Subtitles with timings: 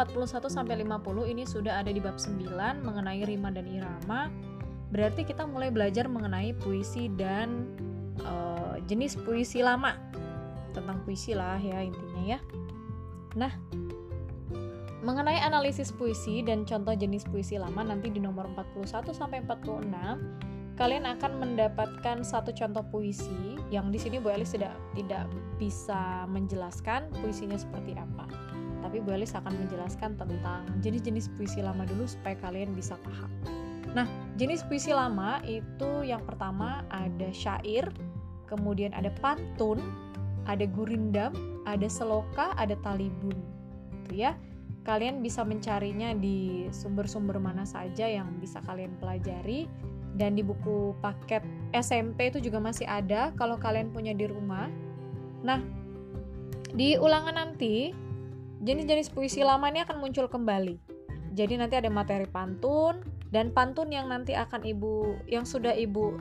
[0.00, 2.48] 41 sampai 50 ini sudah ada di bab 9
[2.80, 4.32] mengenai rima dan irama.
[4.88, 7.68] Berarti kita mulai belajar mengenai puisi dan
[8.24, 9.92] uh, jenis puisi lama.
[10.72, 12.38] Tentang puisi lah ya intinya ya.
[13.36, 13.52] Nah,
[15.04, 20.40] mengenai analisis puisi dan contoh jenis puisi lama nanti di nomor 41 sampai 46
[20.80, 25.28] kalian akan mendapatkan satu contoh puisi yang di sini Bu Elis tidak tidak
[25.60, 28.24] bisa menjelaskan puisinya seperti apa.
[28.80, 33.30] Tapi Bu Elis akan menjelaskan tentang jenis-jenis puisi lama dulu supaya kalian bisa paham.
[33.92, 34.06] Nah,
[34.38, 37.90] jenis puisi lama itu yang pertama ada syair,
[38.46, 39.82] kemudian ada pantun,
[40.46, 41.34] ada gurindam,
[41.66, 43.34] ada seloka, ada talibun.
[44.06, 44.34] Itu ya.
[44.80, 49.68] Kalian bisa mencarinya di sumber-sumber mana saja yang bisa kalian pelajari
[50.16, 51.44] dan di buku paket
[51.76, 54.72] SMP itu juga masih ada kalau kalian punya di rumah.
[55.44, 55.60] Nah,
[56.72, 57.92] di ulangan nanti
[58.60, 60.76] jenis-jenis puisi lama ini akan muncul kembali.
[61.32, 63.00] Jadi nanti ada materi pantun
[63.32, 66.18] dan pantun yang nanti akan ibu yang sudah ibu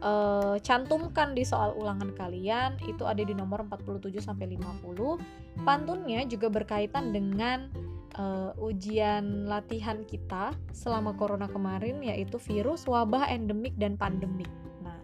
[0.00, 5.64] uh, cantumkan di soal ulangan kalian itu ada di nomor 47 sampai 50.
[5.66, 7.68] Pantunnya juga berkaitan dengan
[8.16, 14.50] uh, ujian latihan kita selama corona kemarin yaitu virus, wabah, endemik dan pandemik.
[14.80, 14.98] Nah,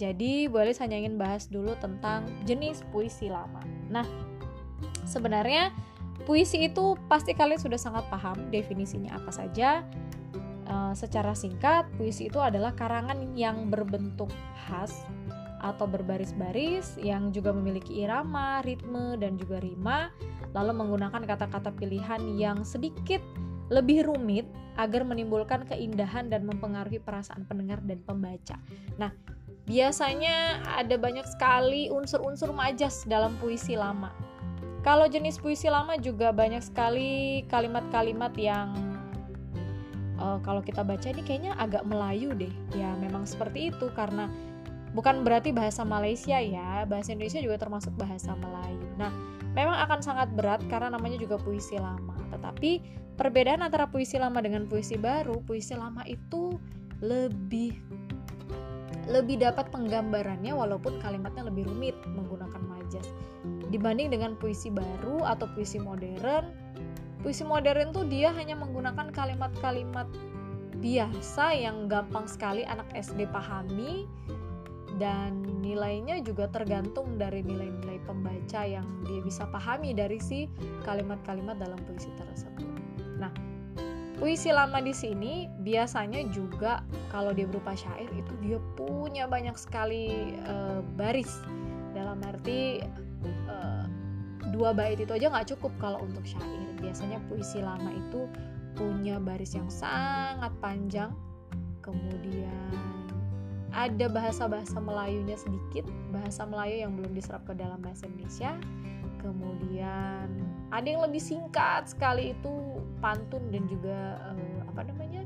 [0.00, 3.62] jadi boleh saya ingin bahas dulu tentang jenis puisi lama.
[3.88, 4.04] Nah,
[5.06, 5.70] sebenarnya
[6.28, 9.80] puisi itu pasti kalian sudah sangat paham definisinya apa saja.
[10.68, 14.28] Uh, secara singkat, puisi itu adalah karangan yang berbentuk
[14.68, 14.92] khas
[15.64, 20.12] atau berbaris-baris yang juga memiliki irama, ritme, dan juga rima
[20.52, 23.20] lalu menggunakan kata-kata pilihan yang sedikit
[23.68, 24.48] lebih rumit
[24.80, 28.56] agar menimbulkan keindahan dan mempengaruhi perasaan pendengar dan pembaca.
[28.96, 29.12] Nah,
[29.68, 34.27] biasanya ada banyak sekali unsur-unsur majas dalam puisi lama.
[34.86, 38.72] Kalau jenis puisi lama juga banyak sekali kalimat-kalimat yang
[40.22, 42.52] uh, kalau kita baca ini kayaknya agak Melayu deh.
[42.78, 44.30] Ya, memang seperti itu karena
[44.94, 48.86] bukan berarti bahasa Malaysia ya, bahasa Indonesia juga termasuk bahasa Melayu.
[48.96, 49.10] Nah,
[49.52, 52.14] memang akan sangat berat karena namanya juga puisi lama.
[52.30, 52.70] Tetapi
[53.18, 56.54] perbedaan antara puisi lama dengan puisi baru, puisi lama itu
[57.02, 57.78] lebih
[59.08, 63.08] lebih dapat penggambarannya walaupun kalimatnya lebih rumit menggunakan majas
[63.72, 66.52] dibanding dengan puisi baru atau puisi modern.
[67.18, 70.06] Puisi modern tuh dia hanya menggunakan kalimat-kalimat
[70.78, 74.06] biasa yang gampang sekali anak SD pahami
[75.02, 80.46] dan nilainya juga tergantung dari nilai-nilai pembaca yang dia bisa pahami dari si
[80.86, 82.66] kalimat-kalimat dalam puisi tersebut.
[83.18, 83.30] Nah,
[84.18, 90.34] puisi lama di sini biasanya juga kalau dia berupa syair itu dia punya banyak sekali
[90.44, 91.30] uh, baris.
[91.94, 92.82] Dalam arti
[93.48, 93.86] uh,
[94.50, 96.66] dua bait itu aja nggak cukup kalau untuk syair.
[96.82, 98.26] Biasanya puisi lama itu
[98.78, 101.10] punya baris yang sangat panjang,
[101.82, 102.78] kemudian
[103.74, 108.54] ada bahasa-bahasa Melayunya sedikit, bahasa Melayu yang belum diserap ke dalam bahasa Indonesia.
[109.18, 110.26] Kemudian
[110.70, 112.52] ada yang lebih singkat sekali itu
[113.02, 115.22] pantun dan juga uh, apa namanya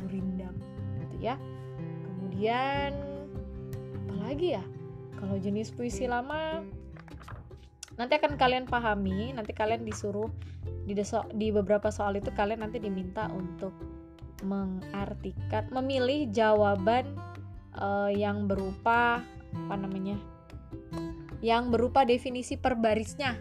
[0.00, 0.54] gurindam
[1.04, 1.34] gitu ya.
[2.04, 2.92] Kemudian
[4.10, 4.64] apa lagi ya?
[5.18, 6.64] Kalau jenis puisi lama
[7.94, 10.28] nanti akan kalian pahami, nanti kalian disuruh
[10.84, 10.92] di,
[11.38, 13.72] di beberapa soal itu kalian nanti diminta untuk
[14.44, 17.16] mengartikan, memilih jawaban
[17.78, 20.18] uh, yang berupa apa namanya
[21.44, 23.36] yang berupa definisi per barisnya.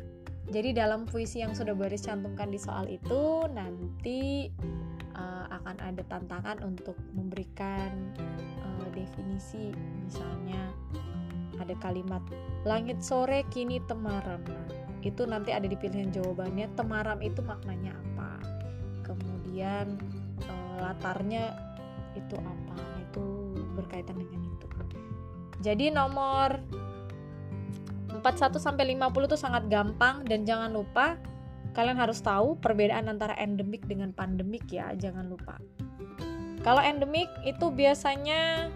[0.52, 4.52] Jadi dalam puisi yang sudah baris cantumkan di soal itu nanti
[5.16, 8.12] uh, akan ada tantangan untuk memberikan
[8.60, 9.72] uh, definisi.
[10.04, 10.68] Misalnya
[11.64, 12.20] ada kalimat
[12.68, 14.44] langit sore kini temaram.
[14.44, 14.68] Nah,
[15.00, 18.44] itu nanti ada di pilihan jawabannya temaram itu maknanya apa?
[19.08, 19.96] Kemudian
[20.44, 21.56] uh, latarnya
[22.20, 22.78] itu apa?
[23.00, 24.68] Itu berkaitan dengan itu.
[25.64, 26.60] Jadi nomor
[28.22, 31.18] 41 sampai 50 itu sangat gampang dan jangan lupa
[31.74, 35.58] kalian harus tahu perbedaan antara endemik dengan pandemik ya, jangan lupa.
[36.62, 38.70] Kalau endemik itu biasanya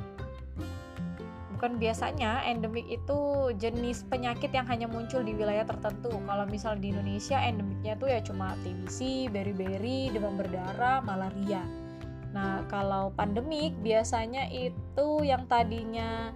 [1.57, 6.13] bukan biasanya endemik itu jenis penyakit yang hanya muncul di wilayah tertentu.
[6.13, 11.63] Kalau misal di Indonesia endemiknya tuh ya cuma TBC, beri-beri, demam berdarah, malaria.
[12.35, 16.29] Nah, kalau pandemik biasanya itu yang tadinya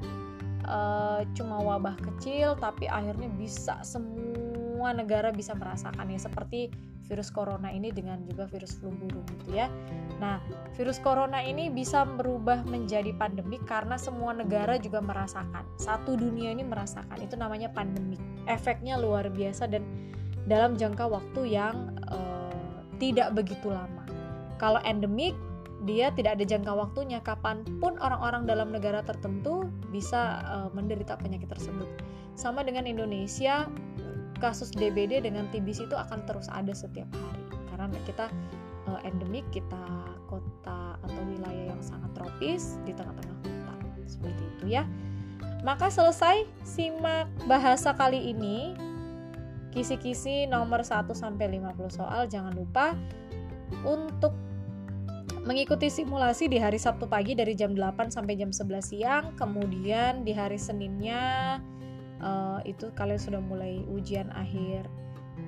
[0.71, 6.71] uh, cuma wabah kecil tapi akhirnya bisa semua negara bisa merasakan ya seperti
[7.11, 9.67] virus corona ini dengan juga virus flu burung gitu ya.
[10.23, 10.39] Nah,
[10.79, 15.67] virus corona ini bisa berubah menjadi pandemik karena semua negara juga merasakan.
[15.75, 17.19] Satu dunia ini merasakan.
[17.19, 18.23] Itu namanya pandemik.
[18.47, 19.83] Efeknya luar biasa dan
[20.47, 24.07] dalam jangka waktu yang uh, tidak begitu lama.
[24.55, 25.35] Kalau endemik,
[25.81, 31.49] dia tidak ada jangka waktunya kapan pun orang-orang dalam negara tertentu bisa uh, menderita penyakit
[31.49, 31.89] tersebut.
[32.37, 33.65] Sama dengan Indonesia,
[34.41, 38.25] kasus DBD dengan TBC itu akan terus ada setiap hari karena kita
[38.89, 39.85] uh, endemik, kita
[40.29, 43.79] kota atau wilayah yang sangat tropis di tengah-tengah hutan.
[44.05, 44.83] Seperti itu ya.
[45.61, 48.73] Maka selesai simak bahasa kali ini.
[49.71, 52.91] Kisi-kisi nomor 1 sampai 50 soal jangan lupa
[53.87, 54.35] untuk
[55.41, 60.33] mengikuti simulasi di hari Sabtu pagi dari jam 8 sampai jam 11 siang, kemudian di
[60.37, 61.57] hari Seninnya
[62.21, 64.85] uh, itu kalian sudah mulai ujian akhir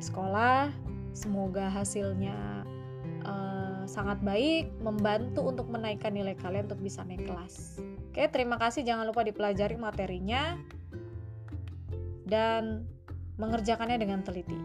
[0.01, 0.73] sekolah.
[1.13, 2.65] Semoga hasilnya
[3.21, 7.77] uh, sangat baik, membantu untuk menaikkan nilai kalian untuk bisa naik kelas.
[8.09, 8.81] Oke, terima kasih.
[8.81, 10.57] Jangan lupa dipelajari materinya
[12.25, 12.89] dan
[13.37, 14.57] mengerjakannya dengan teliti.